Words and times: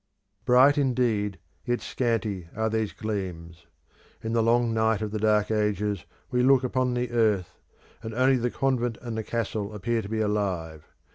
Bright, 0.45 0.79
indeed, 0.79 1.37
yet 1.63 1.79
scanty 1.79 2.47
are 2.55 2.71
these 2.71 2.91
gleams. 2.91 3.67
In 4.23 4.33
the 4.33 4.41
long 4.41 4.73
night 4.73 5.03
of 5.03 5.11
the 5.11 5.19
Dark 5.19 5.51
Ages 5.51 6.05
we 6.31 6.41
look 6.41 6.63
upon 6.63 6.95
the 6.95 7.11
earth, 7.11 7.59
and 8.01 8.11
only 8.15 8.37
the 8.37 8.49
convent 8.49 8.97
and 9.03 9.15
the 9.15 9.23
castle 9.23 9.75
appear 9.75 10.01
to 10.01 10.09
be 10.09 10.19
alive. 10.19 10.87